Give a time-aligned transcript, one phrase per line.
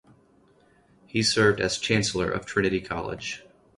[1.05, 3.45] He served as chancellor of Trinity College.